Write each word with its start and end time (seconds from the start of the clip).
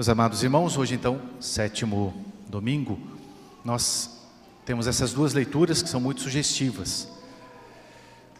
Meus 0.00 0.08
amados 0.08 0.42
irmãos, 0.42 0.78
hoje 0.78 0.94
então, 0.94 1.20
sétimo 1.38 2.14
domingo, 2.48 2.98
nós 3.62 4.18
temos 4.64 4.86
essas 4.86 5.12
duas 5.12 5.34
leituras 5.34 5.82
que 5.82 5.90
são 5.90 6.00
muito 6.00 6.22
sugestivas. 6.22 7.06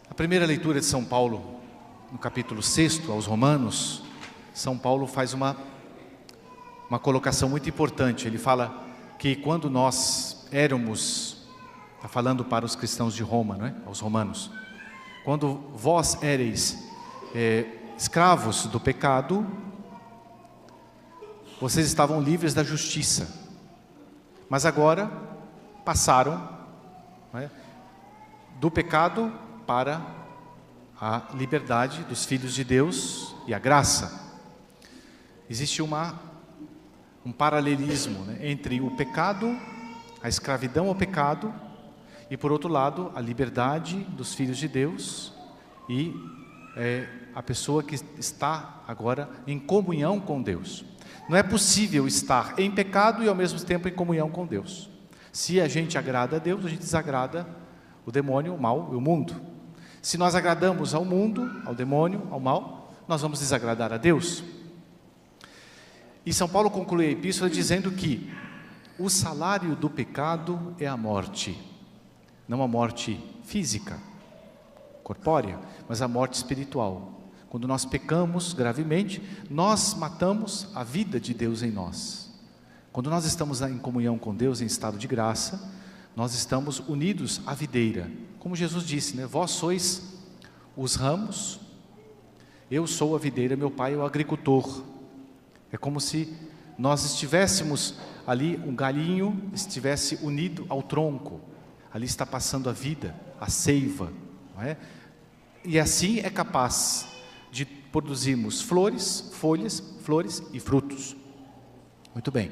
A 0.09 0.13
primeira 0.15 0.43
leitura 0.43 0.79
de 0.79 0.87
São 0.87 1.05
Paulo, 1.05 1.61
no 2.11 2.17
capítulo 2.17 2.63
6 2.63 3.07
aos 3.07 3.27
Romanos, 3.27 4.01
São 4.55 4.75
Paulo 4.75 5.05
faz 5.05 5.35
uma, 5.35 5.55
uma 6.89 6.97
colocação 6.97 7.47
muito 7.47 7.69
importante. 7.69 8.25
Ele 8.25 8.39
fala 8.39 8.83
que 9.19 9.35
quando 9.35 9.69
nós 9.69 10.47
éramos, 10.51 11.47
está 11.97 12.07
falando 12.07 12.43
para 12.43 12.65
os 12.65 12.75
cristãos 12.75 13.13
de 13.13 13.21
Roma, 13.21 13.55
não 13.55 13.67
é? 13.67 13.75
aos 13.85 13.99
romanos, 13.99 14.49
quando 15.23 15.61
vós 15.75 16.23
éreis 16.23 16.89
é, 17.35 17.67
escravos 17.95 18.65
do 18.65 18.79
pecado, 18.79 19.45
vocês 21.61 21.85
estavam 21.85 22.19
livres 22.19 22.55
da 22.55 22.63
justiça, 22.63 23.29
mas 24.49 24.65
agora 24.65 25.11
passaram 25.85 26.49
é, 27.35 27.51
do 28.59 28.71
pecado 28.71 29.31
para 29.67 30.01
a 30.99 31.21
liberdade 31.35 32.03
dos 32.05 32.25
filhos 32.25 32.55
de 32.55 32.63
Deus 32.63 33.35
e 33.45 33.53
a 33.53 33.59
graça. 33.59 34.35
Existe 35.47 35.83
uma, 35.83 36.19
um 37.23 37.31
paralelismo 37.31 38.25
né, 38.25 38.39
entre 38.41 38.81
o 38.81 38.89
pecado, 38.95 39.55
a 40.23 40.27
escravidão 40.27 40.87
ao 40.87 40.95
pecado, 40.95 41.53
e 42.27 42.35
por 42.35 42.51
outro 42.51 42.69
lado, 42.69 43.11
a 43.13 43.21
liberdade 43.21 43.99
dos 44.09 44.33
filhos 44.33 44.57
de 44.57 44.67
Deus 44.67 45.31
e 45.87 46.11
é, 46.75 47.07
a 47.35 47.43
pessoa 47.43 47.83
que 47.83 47.93
está 48.17 48.81
agora 48.87 49.29
em 49.45 49.59
comunhão 49.59 50.19
com 50.19 50.41
Deus. 50.41 50.89
Não 51.29 51.37
é 51.37 51.43
possível 51.43 52.07
estar 52.07 52.59
em 52.59 52.69
pecado 52.69 53.23
e 53.23 53.27
ao 53.27 53.35
mesmo 53.35 53.59
tempo 53.59 53.87
em 53.87 53.93
comunhão 53.93 54.29
com 54.29 54.45
Deus. 54.45 54.89
Se 55.31 55.61
a 55.61 55.67
gente 55.67 55.97
agrada 55.97 56.35
a 56.35 56.39
Deus, 56.39 56.65
a 56.65 56.69
gente 56.69 56.79
desagrada 56.79 57.47
o 58.05 58.11
demônio, 58.11 58.53
o 58.53 58.61
mal 58.61 58.89
e 58.91 58.95
o 58.95 59.01
mundo. 59.01 59.35
Se 60.01 60.17
nós 60.17 60.35
agradamos 60.35 60.93
ao 60.93 61.05
mundo, 61.05 61.61
ao 61.65 61.75
demônio, 61.75 62.27
ao 62.31 62.39
mal, 62.39 62.93
nós 63.07 63.21
vamos 63.21 63.39
desagradar 63.39 63.93
a 63.93 63.97
Deus. 63.97 64.43
E 66.25 66.33
São 66.33 66.49
Paulo 66.49 66.69
conclui 66.69 67.07
a 67.07 67.11
epístola 67.11 67.49
dizendo 67.49 67.91
que 67.91 68.31
o 68.99 69.09
salário 69.09 69.75
do 69.75 69.89
pecado 69.89 70.75
é 70.79 70.87
a 70.87 70.97
morte, 70.97 71.57
não 72.47 72.61
a 72.61 72.67
morte 72.67 73.19
física, 73.43 73.97
corpórea, 75.03 75.59
mas 75.87 76.01
a 76.01 76.07
morte 76.07 76.35
espiritual. 76.35 77.20
Quando 77.51 77.67
nós 77.67 77.83
pecamos 77.83 78.53
gravemente, 78.53 79.21
nós 79.49 79.93
matamos 79.93 80.69
a 80.73 80.85
vida 80.85 81.19
de 81.19 81.33
Deus 81.33 81.61
em 81.61 81.69
nós. 81.69 82.31
Quando 82.93 83.09
nós 83.09 83.25
estamos 83.25 83.61
em 83.61 83.77
comunhão 83.77 84.17
com 84.17 84.33
Deus, 84.33 84.61
em 84.61 84.65
estado 84.65 84.97
de 84.97 85.05
graça, 85.05 85.69
nós 86.15 86.33
estamos 86.33 86.79
unidos 86.79 87.41
à 87.45 87.53
videira. 87.53 88.09
Como 88.39 88.55
Jesus 88.55 88.85
disse, 88.85 89.17
né? 89.17 89.25
Vós 89.25 89.51
sois 89.51 90.01
os 90.77 90.95
ramos, 90.95 91.59
eu 92.71 92.87
sou 92.87 93.17
a 93.17 93.19
videira, 93.19 93.57
meu 93.57 93.69
pai 93.69 93.95
é 93.95 93.97
o 93.97 94.05
agricultor. 94.05 94.85
É 95.73 95.77
como 95.77 95.99
se 95.99 96.33
nós 96.77 97.03
estivéssemos 97.03 97.95
ali, 98.25 98.55
um 98.65 98.73
galinho 98.73 99.51
estivesse 99.53 100.17
unido 100.21 100.65
ao 100.69 100.81
tronco. 100.81 101.41
Ali 101.93 102.05
está 102.05 102.25
passando 102.25 102.69
a 102.69 102.73
vida, 102.73 103.13
a 103.41 103.49
seiva. 103.49 104.09
Não 104.55 104.63
é? 104.63 104.77
E 105.65 105.77
assim 105.77 106.19
é 106.19 106.29
capaz 106.29 107.10
de 107.91 107.99
produzirmos 108.01 108.61
flores, 108.61 109.29
folhas, 109.33 109.83
flores 110.01 110.41
e 110.53 110.59
frutos. 110.61 111.15
Muito 112.13 112.31
bem. 112.31 112.49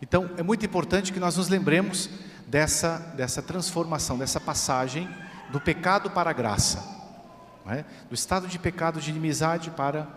Então, 0.00 0.30
é 0.38 0.42
muito 0.42 0.64
importante 0.64 1.12
que 1.12 1.20
nós 1.20 1.36
nos 1.36 1.48
lembremos 1.48 2.08
dessa, 2.46 2.98
dessa 3.14 3.42
transformação, 3.42 4.16
dessa 4.16 4.40
passagem 4.40 5.06
do 5.50 5.60
pecado 5.60 6.10
para 6.10 6.30
a 6.30 6.32
graça, 6.32 6.82
é? 7.66 7.84
do 8.08 8.14
estado 8.14 8.48
de 8.48 8.58
pecado 8.58 9.00
de 9.00 9.10
inimizade 9.10 9.70
para 9.70 10.08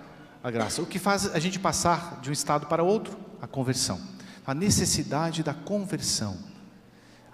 a 0.42 0.50
graça. 0.50 0.82
O 0.82 0.86
que 0.86 0.98
faz 0.98 1.34
a 1.36 1.40
gente 1.40 1.60
passar 1.60 2.20
de 2.22 2.30
um 2.30 2.34
estado 2.34 2.68
para 2.68 2.84
outro? 2.84 3.18
A 3.42 3.48
conversão. 3.48 4.00
A 4.48 4.54
necessidade 4.54 5.44
da 5.44 5.54
conversão. 5.54 6.38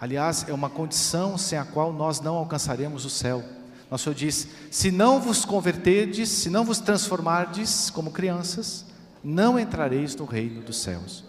Aliás, 0.02 0.48
é 0.48 0.54
uma 0.54 0.70
condição 0.70 1.38
sem 1.38 1.60
a 1.60 1.66
qual 1.66 1.94
nós 1.94 2.20
não 2.20 2.36
alcançaremos 2.36 3.06
o 3.06 3.10
céu. 3.10 3.44
Nosso 3.90 4.06
Senhor 4.06 4.16
diz: 4.16 4.48
se 4.70 4.92
não 4.92 5.20
vos 5.20 5.46
converterdes, 5.46 6.30
se 6.30 6.50
não 6.50 6.66
vos 6.66 6.80
transformardes 6.80 7.90
como 7.90 8.12
crianças, 8.12 8.86
não 9.24 9.60
entrareis 9.60 10.16
no 10.16 10.26
reino 10.26 10.62
dos 10.62 10.78
céus. 10.78 11.24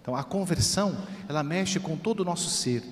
Então, 0.00 0.14
a 0.14 0.22
conversão, 0.22 0.96
ela 1.28 1.42
mexe 1.42 1.80
com 1.80 1.96
todo 1.96 2.20
o 2.20 2.24
nosso 2.24 2.48
ser, 2.48 2.82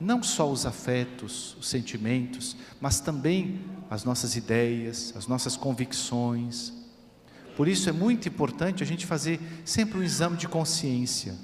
não 0.00 0.22
só 0.22 0.50
os 0.50 0.66
afetos, 0.66 1.56
os 1.58 1.68
sentimentos, 1.68 2.56
mas 2.80 2.98
também 2.98 3.60
as 3.88 4.04
nossas 4.04 4.36
ideias, 4.36 5.12
as 5.16 5.26
nossas 5.26 5.56
convicções. 5.56 6.72
Por 7.56 7.68
isso 7.68 7.88
é 7.88 7.92
muito 7.92 8.28
importante 8.28 8.82
a 8.82 8.86
gente 8.86 9.06
fazer 9.06 9.40
sempre 9.64 9.98
um 9.98 10.02
exame 10.02 10.36
de 10.36 10.48
consciência, 10.48 11.34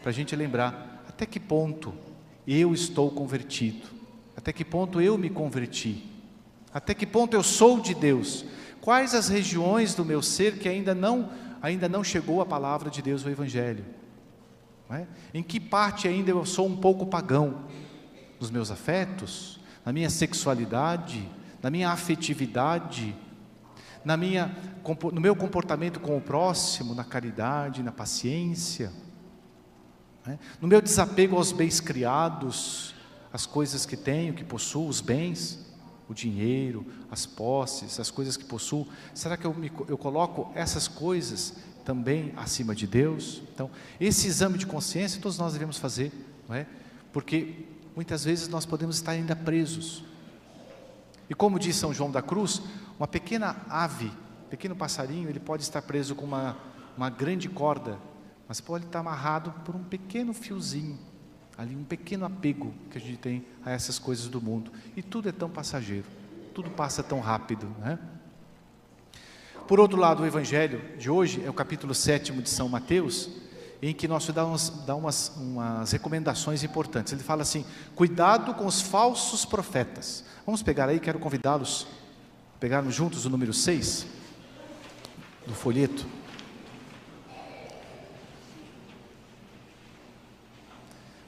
para 0.00 0.10
a 0.10 0.12
gente 0.12 0.34
lembrar 0.34 1.04
até 1.08 1.24
que 1.26 1.40
ponto 1.40 1.94
eu 2.46 2.72
estou 2.72 3.10
convertido, 3.10 3.86
até 4.36 4.52
que 4.52 4.64
ponto 4.64 5.00
eu 5.00 5.18
me 5.18 5.30
converti, 5.30 6.04
até 6.72 6.94
que 6.94 7.06
ponto 7.06 7.34
eu 7.34 7.42
sou 7.42 7.80
de 7.80 7.94
Deus? 7.94 8.44
Quais 8.80 9.14
as 9.14 9.28
regiões 9.28 9.94
do 9.94 10.04
meu 10.04 10.22
ser 10.22 10.58
que 10.58 10.68
ainda 10.68 10.94
não, 10.94 11.30
ainda 11.60 11.88
não 11.88 12.04
chegou 12.04 12.40
a 12.40 12.46
palavra 12.46 12.90
de 12.90 13.02
Deus, 13.02 13.24
o 13.24 13.30
Evangelho? 13.30 13.84
É? 14.90 15.06
Em 15.34 15.42
que 15.42 15.60
parte 15.60 16.08
ainda 16.08 16.30
eu 16.30 16.44
sou 16.46 16.66
um 16.66 16.76
pouco 16.76 17.06
pagão? 17.06 17.64
Nos 18.40 18.50
meus 18.50 18.70
afetos, 18.70 19.60
na 19.84 19.92
minha 19.92 20.08
sexualidade, 20.08 21.28
na 21.62 21.70
minha 21.70 21.90
afetividade, 21.90 23.14
na 24.04 24.16
minha, 24.16 24.56
no 25.12 25.20
meu 25.20 25.34
comportamento 25.36 26.00
com 26.00 26.16
o 26.16 26.20
próximo, 26.20 26.94
na 26.94 27.04
caridade, 27.04 27.82
na 27.82 27.92
paciência, 27.92 28.92
é? 30.26 30.38
no 30.60 30.68
meu 30.68 30.80
desapego 30.80 31.36
aos 31.36 31.52
bens 31.52 31.80
criados, 31.80 32.94
as 33.32 33.44
coisas 33.44 33.84
que 33.84 33.96
tenho, 33.96 34.32
que 34.32 34.44
possuo, 34.44 34.88
os 34.88 35.00
bens 35.00 35.67
o 36.08 36.14
dinheiro, 36.14 36.86
as 37.10 37.26
posses, 37.26 38.00
as 38.00 38.10
coisas 38.10 38.36
que 38.36 38.44
possuo? 38.44 38.86
Será 39.14 39.36
que 39.36 39.46
eu, 39.46 39.54
me, 39.54 39.70
eu 39.86 39.98
coloco 39.98 40.50
essas 40.54 40.88
coisas 40.88 41.54
também 41.84 42.32
acima 42.36 42.74
de 42.74 42.86
Deus? 42.86 43.42
Então, 43.54 43.70
esse 44.00 44.26
exame 44.26 44.58
de 44.58 44.66
consciência 44.66 45.20
todos 45.20 45.38
nós 45.38 45.52
devemos 45.52 45.76
fazer, 45.76 46.12
não 46.48 46.56
é? 46.56 46.66
Porque 47.12 47.66
muitas 47.94 48.24
vezes 48.24 48.48
nós 48.48 48.64
podemos 48.64 48.96
estar 48.96 49.12
ainda 49.12 49.36
presos. 49.36 50.02
E 51.28 51.34
como 51.34 51.58
diz 51.58 51.76
São 51.76 51.92
João 51.92 52.10
da 52.10 52.22
Cruz, 52.22 52.62
uma 52.98 53.06
pequena 53.06 53.56
ave, 53.68 54.10
pequeno 54.48 54.74
passarinho, 54.74 55.28
ele 55.28 55.40
pode 55.40 55.62
estar 55.62 55.82
preso 55.82 56.14
com 56.14 56.24
uma, 56.24 56.56
uma 56.96 57.10
grande 57.10 57.48
corda, 57.48 57.98
mas 58.48 58.60
pode 58.60 58.86
estar 58.86 59.00
amarrado 59.00 59.52
por 59.64 59.76
um 59.76 59.84
pequeno 59.84 60.32
fiozinho 60.32 60.98
ali 61.58 61.74
um 61.74 61.82
pequeno 61.82 62.24
apego 62.24 62.72
que 62.88 62.98
a 62.98 63.00
gente 63.00 63.16
tem 63.16 63.44
a 63.64 63.72
essas 63.72 63.98
coisas 63.98 64.28
do 64.28 64.40
mundo. 64.40 64.70
E 64.96 65.02
tudo 65.02 65.28
é 65.28 65.32
tão 65.32 65.50
passageiro, 65.50 66.06
tudo 66.54 66.70
passa 66.70 67.02
tão 67.02 67.18
rápido. 67.18 67.66
Né? 67.80 67.98
Por 69.66 69.80
outro 69.80 69.98
lado, 69.98 70.22
o 70.22 70.26
Evangelho 70.26 70.80
de 70.96 71.10
hoje 71.10 71.42
é 71.44 71.50
o 71.50 71.52
capítulo 71.52 71.92
7 71.92 72.32
de 72.32 72.48
São 72.48 72.68
Mateus, 72.68 73.28
em 73.82 73.92
que 73.92 74.06
nosso 74.06 74.32
dá, 74.32 74.46
umas, 74.46 74.70
dá 74.86 74.94
umas, 74.94 75.32
umas 75.36 75.90
recomendações 75.90 76.62
importantes. 76.62 77.12
Ele 77.12 77.24
fala 77.24 77.42
assim: 77.42 77.64
cuidado 77.96 78.54
com 78.54 78.64
os 78.64 78.80
falsos 78.80 79.44
profetas. 79.44 80.24
Vamos 80.46 80.62
pegar 80.62 80.88
aí, 80.88 81.00
quero 81.00 81.18
convidá-los, 81.18 81.88
pegarmos 82.60 82.94
juntos 82.94 83.26
o 83.26 83.30
número 83.30 83.52
6 83.52 84.06
do 85.44 85.54
folheto. 85.54 86.06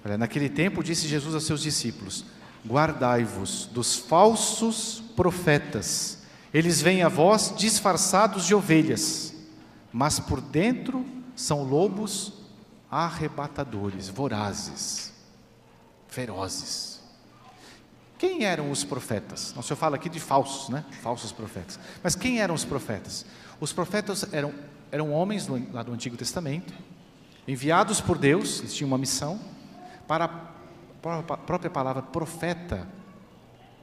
Olha, 0.05 0.17
naquele 0.17 0.49
tempo 0.49 0.82
disse 0.82 1.06
Jesus 1.06 1.35
a 1.35 1.41
seus 1.41 1.61
discípulos: 1.61 2.25
Guardai-vos 2.67 3.67
dos 3.67 3.97
falsos 3.97 5.02
profetas. 5.14 6.19
Eles 6.52 6.81
vêm 6.81 7.02
a 7.02 7.08
vós 7.08 7.55
disfarçados 7.56 8.44
de 8.44 8.55
ovelhas, 8.55 9.35
mas 9.93 10.19
por 10.19 10.41
dentro 10.41 11.06
são 11.37 11.62
lobos 11.62 12.32
arrebatadores, 12.91 14.08
vorazes, 14.08 15.12
ferozes. 16.08 17.00
Quem 18.19 18.44
eram 18.44 18.70
os 18.70 18.85
profetas? 18.85 19.55
Nosso 19.55 19.69
Senhor 19.69 19.79
fala 19.79 19.96
aqui 19.96 20.08
de 20.08 20.20
falsos, 20.20 20.69
né? 20.69 20.85
Falsos 21.03 21.32
profetas. 21.32 21.79
Mas 22.03 22.14
quem 22.14 22.41
eram 22.41 22.55
os 22.55 22.64
profetas? 22.64 23.25
Os 23.61 23.73
profetas 23.73 24.26
eram, 24.32 24.53
eram 24.91 25.12
homens 25.12 25.49
lá 25.73 25.82
do 25.82 25.93
Antigo 25.93 26.17
Testamento, 26.17 26.75
enviados 27.46 28.00
por 28.00 28.19
Deus, 28.19 28.58
eles 28.58 28.75
tinham 28.75 28.88
uma 28.88 28.99
missão 28.99 29.41
para 30.10 30.24
a 30.24 31.22
própria 31.36 31.70
palavra 31.70 32.02
profeta, 32.02 32.88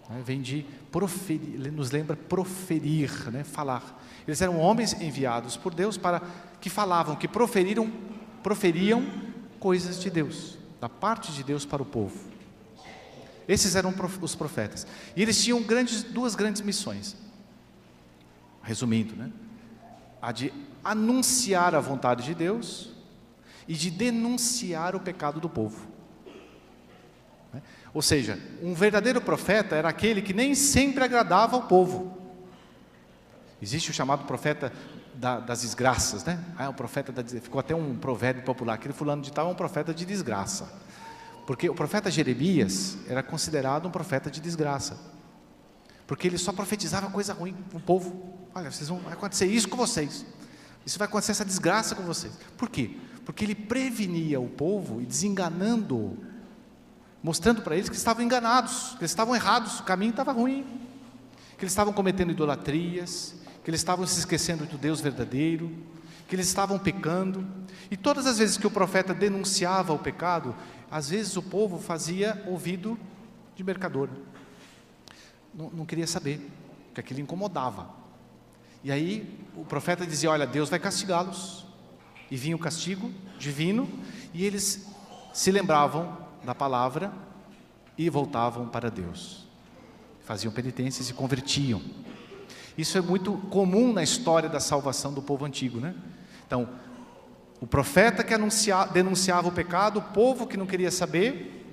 Né? 0.09 0.21
Vem 0.25 0.41
de 0.41 0.65
proferir, 0.91 1.71
nos 1.71 1.89
lembra 1.89 2.17
proferir, 2.17 3.31
né? 3.31 3.45
falar. 3.45 3.97
Eles 4.27 4.41
eram 4.41 4.59
homens 4.59 4.91
enviados 4.99 5.55
por 5.55 5.73
Deus 5.73 5.97
para 5.97 6.21
que 6.59 6.69
falavam, 6.69 7.15
que 7.15 7.29
proferiram, 7.29 7.89
proferiam 8.43 9.05
coisas 9.57 10.01
de 10.01 10.09
Deus, 10.09 10.57
da 10.81 10.89
parte 10.89 11.31
de 11.31 11.43
Deus 11.43 11.65
para 11.65 11.81
o 11.81 11.85
povo. 11.85 12.19
Esses 13.47 13.75
eram 13.75 13.93
os 14.21 14.35
profetas. 14.35 14.85
E 15.15 15.21
eles 15.21 15.41
tinham 15.41 15.63
grandes, 15.63 16.03
duas 16.03 16.35
grandes 16.35 16.61
missões. 16.61 17.15
Resumindo, 18.61 19.15
né? 19.15 19.31
A 20.21 20.33
de 20.33 20.51
anunciar 20.83 21.73
a 21.73 21.79
vontade 21.79 22.25
de 22.25 22.35
Deus 22.35 22.91
e 23.65 23.73
de 23.73 23.89
denunciar 23.89 24.93
o 24.93 24.99
pecado 24.99 25.39
do 25.39 25.47
povo. 25.47 25.96
Né? 27.53 27.61
Ou 27.93 28.01
seja, 28.01 28.39
um 28.61 28.73
verdadeiro 28.73 29.21
profeta 29.21 29.75
era 29.75 29.89
aquele 29.89 30.21
que 30.21 30.33
nem 30.33 30.53
sempre 30.55 31.03
agradava 31.03 31.55
ao 31.55 31.63
povo. 31.63 32.17
Existe 33.61 33.89
o 33.89 33.93
chamado 33.93 34.25
profeta 34.25 34.71
da, 35.15 35.39
das 35.39 35.61
desgraças, 35.61 36.23
né? 36.23 36.43
Ah, 36.57 36.65
é 36.65 36.71
profeta 36.71 37.11
da 37.11 37.23
ficou 37.23 37.59
até 37.59 37.75
um 37.75 37.95
provérbio 37.95 38.43
popular, 38.43 38.75
aquele 38.75 38.93
fulano 38.93 39.21
de 39.21 39.31
tal 39.31 39.47
é 39.47 39.51
um 39.51 39.55
profeta 39.55 39.93
de 39.93 40.05
desgraça. 40.05 40.71
Porque 41.47 41.69
o 41.69 41.73
profeta 41.73 42.11
Jeremias 42.11 42.97
era 43.07 43.23
considerado 43.23 43.87
um 43.87 43.91
profeta 43.91 44.29
de 44.29 44.39
desgraça. 44.41 44.97
Porque 46.05 46.27
ele 46.27 46.37
só 46.37 46.51
profetizava 46.51 47.09
coisa 47.09 47.33
ruim 47.33 47.53
para 47.53 47.77
o 47.77 47.81
povo. 47.81 48.33
Olha, 48.53 48.69
vocês 48.69 48.89
vão, 48.89 48.99
vai 48.99 49.13
acontecer 49.13 49.45
isso 49.45 49.67
com 49.67 49.77
vocês. 49.77 50.25
Isso 50.85 50.99
vai 50.99 51.07
acontecer 51.07 51.31
essa 51.31 51.45
desgraça 51.45 51.95
com 51.95 52.03
vocês. 52.03 52.33
Por 52.57 52.69
quê? 52.69 52.97
Porque 53.25 53.43
ele 53.43 53.55
prevenia 53.55 54.39
o 54.39 54.47
povo 54.47 55.01
e 55.01 55.05
desenganando, 55.05 56.17
mostrando 57.21 57.61
para 57.61 57.75
eles 57.75 57.89
que 57.89 57.95
estavam 57.95 58.23
enganados, 58.23 58.91
que 58.91 58.99
eles 58.99 59.11
estavam 59.11 59.35
errados, 59.35 59.79
o 59.79 59.83
caminho 59.83 60.11
estava 60.11 60.31
ruim, 60.31 60.63
que 61.57 61.63
eles 61.63 61.71
estavam 61.71 61.93
cometendo 61.93 62.31
idolatrias, 62.31 63.35
que 63.63 63.69
eles 63.69 63.81
estavam 63.81 64.05
se 64.05 64.19
esquecendo 64.19 64.65
do 64.65 64.77
Deus 64.77 65.01
verdadeiro, 65.01 65.71
que 66.27 66.35
eles 66.35 66.47
estavam 66.47 66.77
pecando. 66.77 67.45
E 67.89 67.97
todas 67.97 68.25
as 68.25 68.37
vezes 68.37 68.57
que 68.57 68.67
o 68.67 68.71
profeta 68.71 69.13
denunciava 69.13 69.93
o 69.93 69.99
pecado, 69.99 70.55
às 70.89 71.09
vezes 71.09 71.35
o 71.35 71.41
povo 71.41 71.79
fazia 71.79 72.43
ouvido 72.47 72.97
de 73.55 73.63
mercador. 73.63 74.09
Não, 75.53 75.69
não 75.71 75.85
queria 75.85 76.07
saber, 76.07 76.39
porque 76.87 77.01
aquilo 77.01 77.19
incomodava. 77.19 77.89
E 78.83 78.91
aí 78.91 79.39
o 79.55 79.65
profeta 79.65 80.05
dizia: 80.05 80.29
Olha, 80.29 80.45
Deus 80.45 80.69
vai 80.69 80.79
castigá-los. 80.79 81.65
E 82.29 82.35
vinha 82.35 82.57
o 82.57 82.59
castigo 82.59 83.09
divino, 83.39 83.89
e 84.33 84.45
eles 84.45 84.85
se 85.33 85.49
lembravam 85.49 86.26
da 86.47 86.55
palavra 86.55 87.11
e 87.97 88.09
voltavam 88.09 88.69
para 88.69 88.89
Deus. 88.89 89.45
Faziam 90.23 90.49
penitência 90.49 91.03
e 91.03 91.13
convertiam. 91.13 91.81
Isso 92.77 92.97
é 92.97 93.01
muito 93.01 93.33
comum 93.49 93.91
na 93.91 94.01
história 94.01 94.47
da 94.47 94.61
salvação 94.61 95.13
do 95.13 95.21
povo 95.21 95.43
antigo, 95.43 95.81
né? 95.81 95.93
Então, 96.45 96.69
o 97.59 97.67
profeta 97.67 98.23
que 98.23 98.33
denunciava 98.93 99.49
o 99.49 99.51
pecado, 99.51 99.99
o 99.99 100.01
povo 100.01 100.47
que 100.47 100.55
não 100.55 100.65
queria 100.65 100.89
saber, 100.89 101.65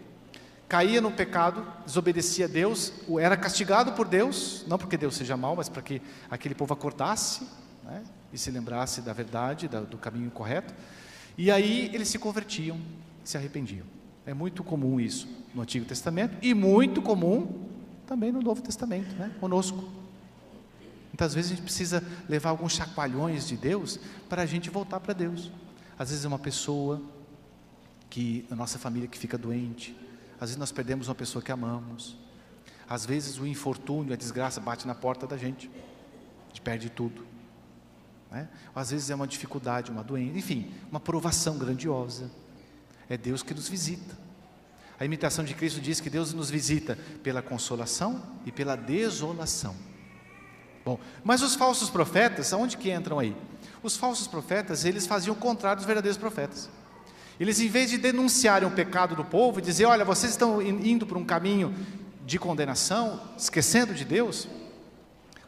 caía 0.69 1.01
no 1.01 1.13
pecado, 1.13 1.65
desobedecia 1.87 2.47
a 2.47 2.49
Deus, 2.49 2.93
era 3.21 3.37
castigado 3.37 3.93
por 3.93 4.09
Deus, 4.09 4.65
não 4.67 4.77
porque 4.77 4.97
Deus 4.97 5.15
seja 5.15 5.37
mau, 5.37 5.55
mas 5.55 5.69
para 5.69 5.83
que 5.83 6.03
aquele 6.29 6.55
povo 6.55 6.75
acordasse 6.75 7.47
né, 7.85 8.03
e 8.33 8.39
se 8.39 8.51
lembrasse 8.51 9.03
da 9.03 9.13
verdade, 9.13 9.69
do 9.69 9.99
caminho 9.99 10.33
correto. 10.33 10.75
E 11.39 11.49
aí 11.49 11.93
eles 11.95 12.09
se 12.09 12.19
convertiam, 12.19 12.81
se 13.23 13.37
arrependiam. 13.37 13.87
É 14.27 14.33
muito 14.33 14.65
comum 14.65 14.99
isso 14.99 15.29
no 15.55 15.63
Antigo 15.63 15.85
Testamento 15.85 16.37
e 16.43 16.55
muito 16.55 17.03
comum 17.03 17.69
também 18.07 18.33
no 18.33 18.41
Novo 18.41 18.63
Testamento, 18.63 19.15
né, 19.17 19.35
conosco. 19.41 19.89
Muitas 21.09 21.35
vezes 21.35 21.53
a 21.53 21.55
gente 21.55 21.65
precisa 21.65 22.03
levar 22.29 22.51
alguns 22.51 22.73
chacoalhões 22.73 23.47
de 23.47 23.57
Deus 23.57 24.01
para 24.29 24.43
a 24.43 24.47
gente 24.47 24.69
voltar 24.69 24.99
para 24.99 25.15
Deus. 25.15 25.51
Às 25.99 26.11
vezes 26.11 26.25
é 26.25 26.29
uma 26.29 26.39
pessoa 26.39 27.01
que 28.11 28.45
a 28.51 28.57
nossa 28.57 28.79
família 28.79 29.09
que 29.09 29.17
fica 29.17 29.39
doente. 29.39 29.97
Às 30.35 30.51
vezes 30.51 30.57
nós 30.57 30.73
perdemos 30.73 31.09
uma 31.09 31.15
pessoa 31.15 31.43
que 31.43 31.53
amamos. 31.53 32.17
Às 32.89 33.07
vezes 33.07 33.39
o 33.39 33.47
infortúnio, 33.47 34.13
a 34.13 34.17
desgraça 34.17 34.61
bate 34.61 34.87
na 34.87 34.95
porta 34.95 35.27
da 35.27 35.37
gente. 35.37 35.69
A 35.69 36.49
gente 36.49 36.61
perde 36.61 36.91
tudo. 36.91 37.25
Né? 38.31 38.49
Às 38.75 38.91
vezes 38.91 39.09
é 39.11 39.15
uma 39.15 39.27
dificuldade, 39.27 39.91
uma 39.91 40.03
doença, 40.03 40.37
enfim, 40.37 40.73
uma 40.91 40.99
provação 40.99 41.57
grandiosa. 41.57 42.31
É 43.09 43.17
Deus 43.17 43.43
que 43.43 43.55
nos 43.55 43.69
visita. 43.69 44.25
A 44.99 45.05
imitação 45.05 45.45
de 45.45 45.55
Cristo 45.55 45.81
diz 45.81 46.01
que 46.01 46.09
Deus 46.09 46.33
nos 46.33 46.51
visita 46.51 46.97
pela 47.23 47.43
consolação 47.43 48.23
e 48.47 48.53
pela 48.53 48.77
desolação. 48.77 49.75
Bom, 50.85 50.99
mas 51.25 51.43
os 51.43 51.55
falsos 51.55 51.91
profetas, 51.91 52.53
aonde 52.53 52.77
que 52.77 52.93
entram 52.93 53.19
aí? 53.19 53.35
Os 53.83 53.97
falsos 53.97 54.27
profetas, 54.27 54.85
eles 54.85 55.07
faziam 55.07 55.35
o 55.35 55.39
contrário 55.39 55.79
dos 55.79 55.87
verdadeiros 55.87 56.19
profetas. 56.19 56.69
Eles, 57.41 57.59
em 57.59 57.69
vez 57.69 57.91
de 57.91 57.99
denunciarem 57.99 58.69
o 58.69 58.71
pecado 58.71 59.17
do 59.17 59.25
povo 59.25 59.59
e 59.59 59.63
dizer, 59.63 59.87
olha, 59.87 60.05
vocês 60.05 60.33
estão 60.33 60.63
indo 60.63 61.07
por 61.07 61.17
um 61.17 61.25
caminho 61.25 61.75
de 62.25 62.39
condenação, 62.39 63.21
esquecendo 63.37 63.93
de 63.93 64.05
Deus, 64.05 64.47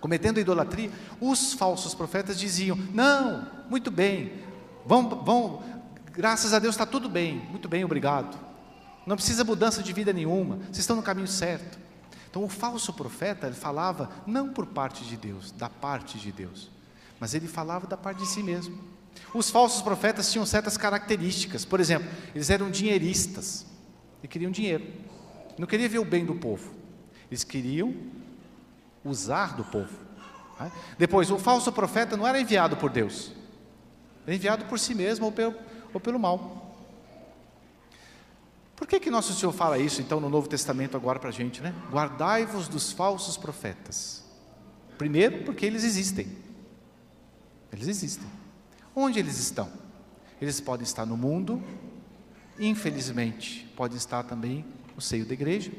cometendo 0.00 0.40
idolatria, 0.40 0.90
os 1.20 1.52
falsos 1.52 1.94
profetas 1.94 2.38
diziam: 2.38 2.76
não, 2.92 3.46
muito 3.70 3.90
bem, 3.90 4.32
vão, 4.84 5.08
vão 5.08 5.62
graças 6.16 6.54
a 6.54 6.58
Deus 6.58 6.74
está 6.74 6.86
tudo 6.86 7.08
bem, 7.08 7.46
muito 7.50 7.68
bem, 7.68 7.84
obrigado. 7.84 8.36
Não 9.06 9.16
precisa 9.16 9.44
mudança 9.44 9.82
de 9.82 9.92
vida 9.92 10.12
nenhuma, 10.12 10.56
vocês 10.56 10.78
estão 10.78 10.96
no 10.96 11.02
caminho 11.02 11.28
certo. 11.28 11.78
Então 12.28 12.42
o 12.44 12.48
falso 12.48 12.92
profeta, 12.92 13.46
ele 13.46 13.56
falava 13.56 14.10
não 14.26 14.48
por 14.48 14.66
parte 14.66 15.04
de 15.04 15.16
Deus, 15.16 15.52
da 15.52 15.70
parte 15.70 16.18
de 16.18 16.32
Deus, 16.32 16.70
mas 17.20 17.34
ele 17.34 17.46
falava 17.46 17.86
da 17.86 17.96
parte 17.96 18.18
de 18.18 18.26
si 18.26 18.42
mesmo. 18.42 18.78
Os 19.32 19.48
falsos 19.48 19.80
profetas 19.80 20.30
tinham 20.30 20.44
certas 20.44 20.76
características, 20.76 21.64
por 21.64 21.80
exemplo, 21.80 22.08
eles 22.34 22.50
eram 22.50 22.70
dinheiristas, 22.70 23.64
e 24.22 24.28
queriam 24.28 24.50
dinheiro, 24.50 24.84
não 25.58 25.66
queriam 25.66 25.88
ver 25.88 25.98
o 25.98 26.04
bem 26.04 26.24
do 26.24 26.34
povo, 26.34 26.74
eles 27.30 27.44
queriam 27.44 27.94
usar 29.04 29.56
do 29.56 29.64
povo. 29.64 29.98
Né? 30.58 30.70
Depois, 30.98 31.30
o 31.30 31.38
falso 31.38 31.70
profeta 31.72 32.16
não 32.16 32.26
era 32.26 32.40
enviado 32.40 32.76
por 32.76 32.90
Deus, 32.90 33.32
era 34.26 34.34
enviado 34.34 34.64
por 34.64 34.78
si 34.78 34.94
mesmo 34.94 35.26
ou 35.26 35.32
ou 35.96 36.00
pelo 36.00 36.19
mal. 36.19 36.62
Por 38.76 38.87
que, 38.87 39.00
que 39.00 39.10
Nosso 39.10 39.32
Senhor 39.32 39.52
fala 39.52 39.78
isso 39.78 40.02
então 40.02 40.20
no 40.20 40.28
Novo 40.28 40.48
Testamento 40.48 40.96
agora 40.96 41.19
para 41.19 41.31
a 41.31 41.32
gente, 41.32 41.62
né? 41.62 41.75
Guardai-vos 41.90 42.69
dos 42.69 42.93
falsos 42.93 43.37
profetas. 43.37 44.22
Primeiro, 44.98 45.44
porque 45.44 45.64
eles 45.64 45.82
existem. 45.82 46.28
Eles 47.72 47.88
existem. 47.88 48.28
Onde 48.94 49.19
eles 49.19 49.38
estão? 49.38 49.70
Eles 50.40 50.60
podem 50.60 50.84
estar 50.84 51.06
no 51.06 51.16
mundo, 51.16 51.62
infelizmente, 52.58 53.66
podem 53.75 53.97
estar 53.97 54.23
também 54.25 54.64
no 54.94 55.00
seio 55.00 55.25
da 55.25 55.32
igreja. 55.32 55.73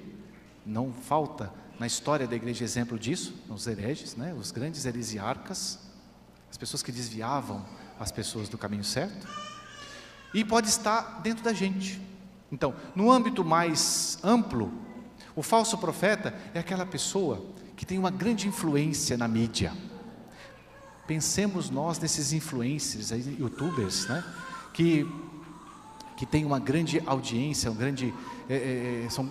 Não 0.65 0.91
falta 0.91 1.53
na 1.79 1.85
história 1.85 2.27
da 2.27 2.35
igreja 2.35 2.63
exemplo 2.63 2.97
disso, 2.97 3.35
nos 3.47 3.67
hereges, 3.67 4.15
né? 4.15 4.33
os 4.33 4.49
grandes 4.49 4.83
heresiarcas, 4.85 5.79
as 6.49 6.57
pessoas 6.57 6.81
que 6.81 6.91
desviavam 6.91 7.63
as 7.99 8.11
pessoas 8.11 8.49
do 8.49 8.57
caminho 8.57 8.83
certo. 8.83 9.27
E 10.33 10.43
pode 10.43 10.67
estar 10.67 11.21
dentro 11.21 11.43
da 11.43 11.53
gente. 11.53 12.01
Então, 12.51 12.73
no 12.95 13.11
âmbito 13.11 13.43
mais 13.43 14.17
amplo, 14.23 14.71
o 15.35 15.41
falso 15.41 15.77
profeta 15.77 16.33
é 16.53 16.59
aquela 16.59 16.85
pessoa 16.85 17.45
que 17.75 17.85
tem 17.85 17.99
uma 17.99 18.09
grande 18.09 18.47
influência 18.47 19.17
na 19.17 19.27
mídia. 19.27 19.73
Pensemos 21.05 21.69
nós 21.69 21.99
nesses 21.99 22.33
influencers, 22.33 23.11
youtubers, 23.39 24.07
né? 24.07 24.23
que, 24.73 25.07
que 26.17 26.25
tem 26.25 26.43
uma 26.43 26.59
grande 26.59 27.01
audiência, 27.05 27.71
um 27.71 27.75
grande, 27.75 28.13
é, 28.49 28.55
é, 28.55 29.03
é, 29.05 29.09
são, 29.09 29.29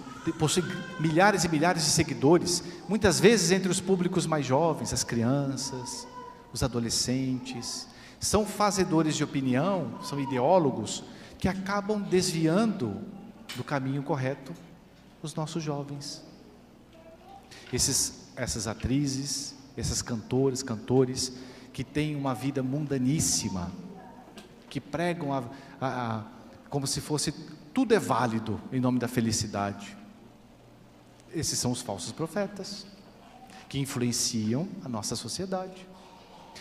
milhares 1.00 1.44
e 1.44 1.48
milhares 1.48 1.84
de 1.84 1.90
seguidores, 1.90 2.62
muitas 2.88 3.18
vezes 3.18 3.50
entre 3.50 3.70
os 3.70 3.80
públicos 3.80 4.26
mais 4.26 4.46
jovens, 4.46 4.92
as 4.92 5.04
crianças, 5.04 6.06
os 6.52 6.62
adolescentes, 6.62 7.86
são 8.20 8.46
fazedores 8.46 9.16
de 9.16 9.24
opinião, 9.24 9.98
são 10.02 10.18
ideólogos, 10.18 11.04
que 11.38 11.48
acabam 11.48 12.00
desviando 12.00 13.00
do 13.56 13.62
caminho 13.62 14.02
correto 14.02 14.52
os 15.22 15.34
nossos 15.34 15.62
jovens. 15.62 16.24
Esses, 17.72 18.28
essas 18.36 18.66
atrizes, 18.66 19.54
essas 19.76 20.02
cantoras, 20.02 20.62
cantores, 20.62 21.32
que 21.72 21.84
têm 21.84 22.16
uma 22.16 22.34
vida 22.34 22.62
mundaníssima, 22.62 23.70
que 24.70 24.80
pregam 24.80 25.32
a, 25.32 25.44
a, 25.80 26.16
a, 26.16 26.24
como 26.70 26.86
se 26.86 27.00
fosse 27.00 27.32
tudo 27.74 27.94
é 27.94 27.98
válido 27.98 28.58
em 28.72 28.80
nome 28.80 28.98
da 28.98 29.06
felicidade. 29.06 29.96
Esses 31.34 31.58
são 31.58 31.70
os 31.70 31.82
falsos 31.82 32.12
profetas, 32.12 32.86
que 33.68 33.78
influenciam 33.78 34.66
a 34.82 34.88
nossa 34.88 35.14
sociedade. 35.16 35.86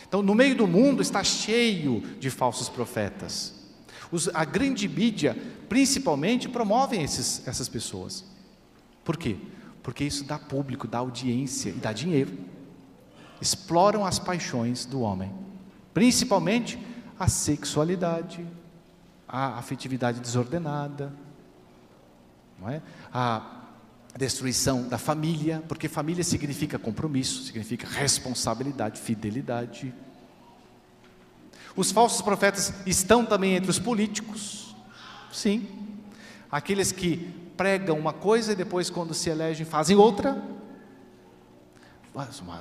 Então, 0.08 0.22
no 0.22 0.36
meio 0.36 0.56
do 0.56 0.68
mundo 0.68 1.02
está 1.02 1.24
cheio 1.24 2.02
de 2.20 2.30
falsos 2.30 2.70
profetas. 2.70 3.54
Os, 4.12 4.30
a 4.34 4.46
grande 4.46 4.88
mídia, 4.88 5.36
principalmente, 5.68 6.48
promovem 6.48 7.04
esses, 7.04 7.48
essas 7.48 7.68
pessoas. 7.68 8.24
Por 9.04 9.18
quê? 9.18 9.38
porque 9.86 10.04
isso 10.04 10.24
dá 10.24 10.40
público, 10.40 10.88
dá 10.88 10.98
audiência 10.98 11.70
e 11.70 11.74
dá 11.74 11.94
dinheiro. 11.94 12.36
Exploram 13.40 14.04
as 14.04 14.18
paixões 14.18 14.84
do 14.84 15.02
homem, 15.02 15.32
principalmente 15.94 16.80
a 17.20 17.28
sexualidade, 17.28 18.44
a 19.28 19.60
afetividade 19.60 20.20
desordenada, 20.20 21.14
não 22.60 22.68
é? 22.68 22.82
a 23.14 23.55
destruição 24.18 24.88
da 24.88 24.98
família, 24.98 25.62
porque 25.68 25.90
família 25.90 26.24
significa 26.24 26.80
compromisso, 26.80 27.44
significa 27.44 27.86
responsabilidade, 27.88 29.00
fidelidade. 29.02 29.94
Os 31.76 31.92
falsos 31.92 32.22
profetas 32.22 32.74
estão 32.86 33.26
também 33.26 33.56
entre 33.56 33.70
os 33.70 33.78
políticos, 33.78 34.74
sim, 35.34 35.68
aqueles 36.50 36.94
que 36.94 37.18
pregam 37.58 38.00
uma 38.00 38.14
coisa 38.14 38.54
e 38.54 38.56
depois, 38.56 38.90
quando 38.90 39.14
se 39.14 39.30
elegem, 39.30 39.66
fazem 39.66 39.98
outra. 39.98 40.42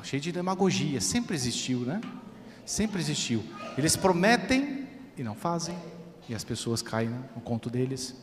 Cheio 0.03 0.21
de 0.21 0.33
demagogia, 0.33 1.01
sempre 1.01 1.37
existiu, 1.37 1.81
né? 1.81 2.01
Sempre 2.67 3.01
existiu. 3.01 3.45
Eles 3.79 3.95
prometem 3.95 4.89
e 5.17 5.23
não 5.23 5.37
fazem, 5.37 5.79
e 6.29 6.35
as 6.35 6.43
pessoas 6.43 6.83
caem 6.83 7.11
no 7.37 7.41
conto 7.41 7.71
deles. 7.71 8.17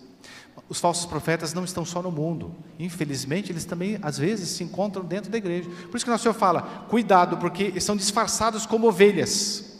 Os 0.68 0.80
falsos 0.80 1.06
profetas 1.06 1.54
não 1.54 1.64
estão 1.64 1.84
só 1.84 2.02
no 2.02 2.12
mundo. 2.12 2.56
Infelizmente, 2.80 3.52
eles 3.52 3.66
também, 3.66 4.00
às 4.02 4.18
vezes, 4.18 4.50
se 4.50 4.64
encontram 4.64 5.04
dentro 5.04 5.30
da 5.30 5.38
igreja. 5.38 5.70
Por 5.90 5.98
isso 5.98 6.06
que 6.06 6.12
o 6.12 6.18
Senhor 6.18 6.34
fala: 6.34 6.86
cuidado, 6.90 7.38
porque 7.38 7.80
são 7.80 7.96
disfarçados 7.96 8.66
como 8.66 8.88
ovelhas, 8.88 9.80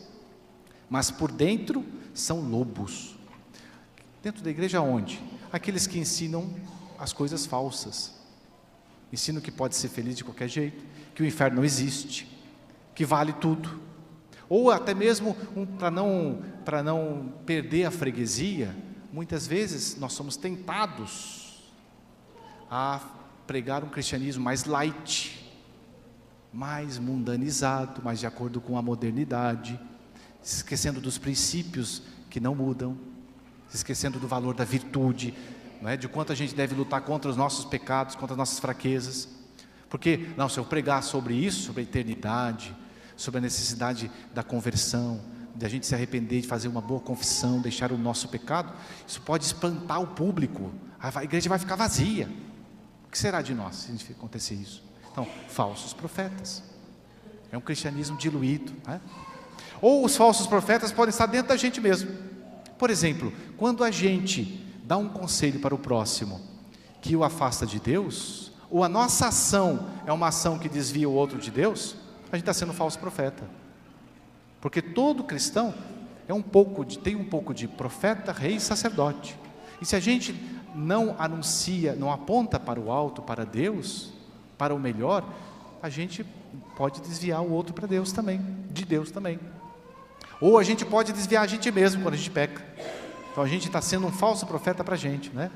mas 0.90 1.10
por 1.10 1.32
dentro 1.32 1.86
são 2.14 2.42
lobos. 2.42 3.16
Dentro 4.22 4.44
da 4.44 4.50
igreja, 4.50 4.82
onde? 4.82 5.22
Aqueles 5.52 5.88
que 5.88 5.98
ensinam 5.98 6.50
as 7.00 7.12
coisas 7.12 7.46
falsas. 7.46 8.14
Ensinam 9.12 9.42
que 9.42 9.52
pode 9.52 9.76
ser 9.76 9.90
feliz 9.90 10.16
de 10.16 10.24
qualquer 10.24 10.48
jeito, 10.48 10.84
que 11.16 11.24
o 11.24 11.26
inferno 11.26 11.58
não 11.58 11.66
existe, 11.66 12.28
que 12.94 13.04
vale 13.04 13.34
tudo. 13.34 13.82
Ou 14.48 14.70
até 14.70 14.94
mesmo 14.94 15.36
um, 15.56 15.66
para 15.66 15.90
não, 15.90 16.42
não 16.84 17.34
perder 17.46 17.86
a 17.86 17.92
freguesia, 17.92 18.76
muitas 19.12 19.46
vezes 19.46 19.98
nós 19.98 20.14
somos 20.14 20.38
tentados 20.38 21.62
a 22.70 23.00
pregar 23.46 23.84
um 23.84 23.90
cristianismo 23.90 24.44
mais 24.44 24.64
light, 24.66 25.54
mais 26.54 26.98
mundanizado, 26.98 28.02
mais 28.04 28.20
de 28.20 28.26
acordo 28.26 28.62
com 28.62 28.78
a 28.78 28.82
modernidade, 28.82 29.80
esquecendo 30.44 31.02
dos 31.02 31.18
princípios 31.18 32.04
que 32.30 32.40
não 32.40 32.56
mudam, 32.56 32.98
esquecendo 33.74 34.20
do 34.20 34.28
valor 34.28 34.56
da 34.56 34.64
virtude, 34.64 35.34
é? 35.84 35.98
de 35.98 36.08
quanto 36.08 36.32
a 36.32 36.36
gente 36.36 36.56
deve 36.56 36.76
lutar 36.76 37.02
contra 37.02 37.30
os 37.30 37.38
nossos 37.38 37.66
pecados, 37.66 38.16
contra 38.16 38.34
as 38.34 38.38
nossas 38.38 38.60
fraquezas. 38.60 39.28
Porque, 39.90 40.30
não, 40.38 40.48
se 40.48 40.58
eu 40.58 40.66
pregar 40.66 41.04
sobre 41.04 41.34
isso, 41.34 41.64
sobre 41.64 41.82
a 41.82 41.84
eternidade, 41.84 42.76
sobre 43.16 43.40
a 43.40 43.42
necessidade 43.42 44.10
da 44.34 44.44
conversão, 44.44 45.22
de 45.56 45.66
a 45.66 45.70
gente 45.70 45.86
se 45.86 45.94
arrepender, 45.94 46.42
de 46.42 46.48
fazer 46.48 46.68
uma 46.68 46.82
boa 46.82 47.00
confissão, 47.00 47.60
deixar 47.60 47.92
o 47.92 47.98
nosso 47.98 48.28
pecado, 48.28 48.74
isso 49.08 49.22
pode 49.22 49.44
espantar 49.44 50.02
o 50.02 50.08
público, 50.08 50.72
a 51.00 51.24
igreja 51.24 51.50
vai 51.50 51.60
ficar 51.60 51.76
vazia. 51.76 52.30
O 53.06 53.12
que 53.12 53.18
será 53.18 53.42
de 53.42 53.54
nós 53.54 53.76
se 53.76 54.12
acontecer 54.12 54.56
isso? 54.56 54.84
Então, 55.12 55.28
falsos 55.50 55.94
profetas. 55.94 56.64
É 57.52 57.58
um 57.58 57.62
cristianismo 57.62 58.16
diluído. 58.18 58.72
Né? 58.88 59.02
Ou 59.82 60.06
os 60.06 60.16
falsos 60.16 60.48
profetas 60.48 60.92
podem 60.92 61.10
estar 61.10 61.26
dentro 61.26 61.50
da 61.50 61.58
gente 61.58 61.82
mesmo. 61.82 62.10
Por 62.78 62.90
exemplo, 62.90 63.34
quando 63.58 63.84
a 63.84 63.92
gente 63.92 64.66
dá 64.86 64.96
um 64.98 65.10
conselho 65.10 65.60
para 65.60 65.76
o 65.76 65.78
próximo 65.78 66.40
que 67.02 67.16
o 67.16 67.24
afasta 67.24 67.66
de 67.66 67.80
Deus, 67.80 68.52
ou 68.70 68.84
a 68.84 68.90
nossa 68.90 69.28
ação 69.28 69.90
é 70.06 70.14
uma 70.14 70.28
ação 70.28 70.58
que 70.58 70.70
desvia 70.70 71.10
o 71.10 71.14
outro 71.14 71.40
de 71.40 71.52
Deus, 71.52 71.96
a 72.32 72.38
gente 72.38 72.44
está 72.44 72.54
sendo 72.54 72.74
falso 72.74 72.98
profeta. 73.00 73.44
Porque 74.62 74.82
todo 74.82 75.24
cristão 75.24 75.74
é 76.28 76.34
um 76.34 76.42
pouco 76.42 76.86
de, 76.86 77.00
tem 77.00 77.16
um 77.16 77.26
pouco 77.26 77.54
de 77.54 77.68
profeta, 77.68 78.32
rei 78.32 78.56
e 78.56 78.60
sacerdote. 78.60 79.36
E 79.82 79.86
se 79.86 79.96
a 79.96 80.00
gente 80.00 80.34
não 80.74 81.16
anuncia, 81.20 81.96
não 81.96 82.12
aponta 82.12 82.60
para 82.60 82.80
o 82.80 82.92
alto, 82.92 83.22
para 83.22 83.44
Deus, 83.44 84.14
para 84.58 84.74
o 84.74 84.80
melhor, 84.80 85.28
a 85.82 85.90
gente 85.90 86.24
pode 86.78 87.02
desviar 87.02 87.42
o 87.42 87.52
outro 87.52 87.74
para 87.74 87.88
Deus 87.88 88.12
também, 88.12 88.40
de 88.70 88.86
Deus 88.86 89.10
também. 89.10 89.40
Ou 90.40 90.58
a 90.58 90.64
gente 90.64 90.86
pode 90.86 91.12
desviar 91.12 91.44
a 91.44 91.48
gente 91.48 91.70
mesmo 91.72 92.04
quando 92.04 92.14
a 92.14 92.18
gente 92.18 92.32
peca. 92.32 92.64
Então 93.32 93.44
a 93.44 93.48
gente 93.48 93.68
está 93.68 93.82
sendo 93.82 94.06
um 94.06 94.12
falso 94.12 94.46
profeta 94.46 94.84
para 94.84 94.94
a 94.94 94.98
gente, 94.98 95.32
né? 95.32 95.50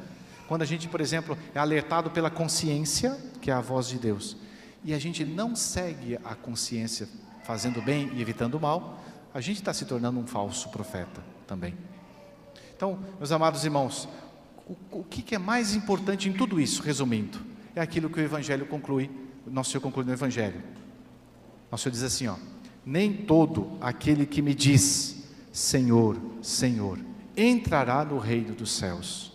Quando 0.48 0.62
a 0.62 0.66
gente, 0.66 0.88
por 0.88 1.02
exemplo, 1.02 1.38
é 1.54 1.60
alertado 1.60 2.10
pela 2.12 2.30
consciência, 2.30 3.18
que 3.42 3.50
é 3.50 3.54
a 3.54 3.62
voz 3.62 3.88
de 3.88 3.98
Deus, 3.98 4.38
e 4.84 4.94
a 4.94 5.00
gente 5.00 5.26
não 5.26 5.56
segue 5.56 6.18
a 6.24 6.36
consciência 6.36 7.08
fazendo 7.46 7.80
bem 7.80 8.10
e 8.16 8.22
evitando 8.22 8.56
o 8.56 8.60
mal, 8.60 9.00
a 9.32 9.40
gente 9.40 9.58
está 9.58 9.72
se 9.72 9.86
tornando 9.86 10.20
um 10.20 10.26
falso 10.26 10.70
profeta 10.70 11.22
também. 11.46 11.76
Então, 12.76 13.00
meus 13.20 13.32
amados 13.32 13.64
irmãos, 13.64 14.10
o, 14.68 15.00
o 15.00 15.04
que, 15.04 15.36
é 15.36 15.38
mais 15.38 15.76
importante 15.76 16.28
em 16.28 16.34
tudo 16.34 16.60
isso, 16.60 16.82
resumindo, 16.82 17.40
é 17.76 17.82
aquilo 17.82 18.10
que 18.10 18.20
o 18.20 18.24
Evangelho 18.24 18.66
conclui, 18.66 19.12
nosso 19.46 19.70
Senhor 19.70 19.82
conclui 19.82 20.06
no 20.06 20.12
Evangelho. 20.12 20.62
Nosso 21.72 21.84
Senhor 21.84 21.92
diz 21.92 22.04
assim: 22.04 22.28
ó, 22.28 22.36
nem 22.84 23.14
todo 23.14 23.78
aquele 23.80 24.26
que 24.26 24.42
me 24.42 24.56
diz 24.56 25.24
Senhor, 25.52 26.20
Senhor, 26.42 27.00
entrará 27.38 28.04
no 28.04 28.18
reino 28.18 28.56
dos 28.56 28.72
céus, 28.72 29.32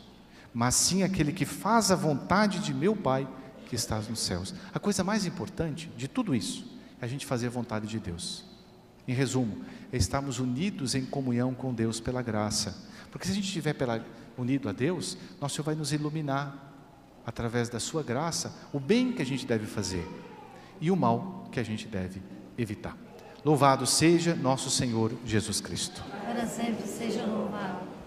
mas 0.52 0.75
sim 0.75 1.05
aquele 1.05 1.33
que 1.33 1.45
faz 1.45 1.93
a 1.93 1.97
vontade 1.97 2.59
de 2.59 2.75
meu 2.75 2.97
Pai 2.97 3.29
que 3.67 3.76
está 3.76 4.00
nos 4.00 4.19
céus. 4.19 4.52
A 4.75 4.81
coisa 4.81 5.05
mais 5.05 5.25
importante 5.26 5.88
de 5.97 6.09
tudo 6.09 6.35
isso 6.35 6.69
a 7.00 7.07
gente 7.07 7.26
fazer 7.26 7.47
a 7.47 7.50
vontade 7.50 7.87
de 7.87 7.99
Deus. 7.99 8.45
Em 9.07 9.12
resumo, 9.12 9.64
é 9.92 9.97
estarmos 9.97 10.38
unidos 10.38 10.95
em 10.95 11.04
comunhão 11.04 11.54
com 11.54 11.73
Deus 11.75 12.00
pela 12.00 12.23
graça. 12.23 12.88
Porque 13.11 13.26
se 13.26 13.33
a 13.33 13.35
gente 13.35 13.47
estiver 13.47 13.73
pela, 13.73 14.04
unido 14.37 14.69
a 14.69 14.73
Deus, 14.73 15.16
nosso 15.40 15.57
Senhor 15.57 15.64
vai 15.64 15.75
nos 15.75 15.92
iluminar 15.92 16.71
através 17.26 17.69
da 17.69 17.80
sua 17.80 18.02
graça 18.02 18.54
o 18.73 18.78
bem 18.78 19.12
que 19.12 19.23
a 19.23 19.26
gente 19.26 19.47
deve 19.47 19.66
fazer 19.66 20.07
e 20.80 20.90
o 20.90 20.97
mal 20.97 21.49
que 21.50 21.61
a 21.61 21.62
gente 21.62 21.88
deve 21.88 22.23
evitar. 22.57 22.97
Louvado 23.45 23.87
seja 23.87 24.35
nosso 24.35 24.71
Senhor 24.71 25.12
Jesus 25.25 25.61
Cristo. 25.61 26.04
Para 26.25 26.47
sempre 26.47 26.87
seja 26.87 27.25
louvado. 27.25 28.00